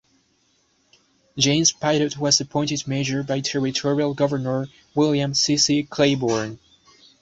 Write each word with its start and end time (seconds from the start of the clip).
James 1.37 1.71
Pitot 1.71 2.17
was 2.17 2.41
appointed 2.41 2.87
mayor 2.87 3.21
by 3.21 3.39
Territorial 3.39 4.15
Governor 4.15 4.65
William 4.95 5.35
C. 5.35 5.57
C. 5.57 5.83
Claiborne. 5.83 6.57